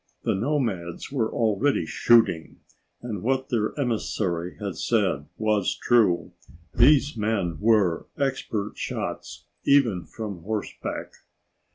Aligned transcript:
The 0.23 0.33
nomads 0.33 1.11
were 1.11 1.31
already 1.31 1.85
shooting, 1.85 2.61
and 3.03 3.21
what 3.21 3.49
their 3.49 3.77
emissary 3.79 4.57
had 4.57 4.75
said 4.75 5.27
was 5.37 5.77
true: 5.79 6.31
these 6.73 7.15
men 7.15 7.59
were 7.59 8.07
expert 8.17 8.79
shots, 8.79 9.45
even 9.63 10.05
from 10.05 10.39
horseback. 10.41 11.13